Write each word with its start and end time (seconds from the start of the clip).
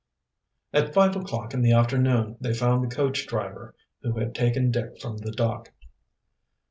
At 0.73 0.95
five 0.95 1.15
o'clock 1.15 1.53
in 1.53 1.61
the 1.61 1.73
afternoon 1.73 2.37
they 2.41 2.55
found 2.55 2.83
the 2.83 2.95
coach 2.95 3.27
driver 3.27 3.75
who 4.01 4.17
had 4.17 4.33
taken 4.33 4.71
Dick 4.71 4.99
from 4.99 5.17
the 5.17 5.31
dock. 5.31 5.71